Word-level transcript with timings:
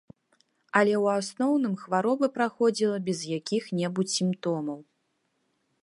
Але 0.79 0.93
ў 1.03 1.19
асноўным 1.23 1.75
хвароба 1.83 2.27
праходзіла 2.39 2.97
без 3.11 3.19
якіх-небудзь 3.37 4.15
сімптомаў. 4.23 4.79